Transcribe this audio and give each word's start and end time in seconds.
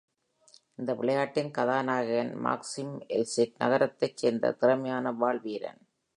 இந்த 0.75 0.93
விளையாட்டின் 0.93 1.51
கதாநாயகன் 1.51 2.31
மாக்சிம் 2.45 2.95
எல்சிட் 3.09 3.55
நகரத்தைச் 3.57 4.17
சேர்ந்த 4.17 4.51
திறமையான 4.51 5.11
வாள்வீரன். 5.11 5.81